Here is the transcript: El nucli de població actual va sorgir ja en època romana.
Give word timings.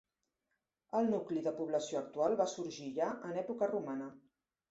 El 0.99 1.09
nucli 1.09 1.43
de 1.47 1.53
població 1.59 1.99
actual 2.01 2.37
va 2.41 2.49
sorgir 2.53 2.89
ja 2.95 3.13
en 3.29 3.37
època 3.43 3.67
romana. 3.75 4.09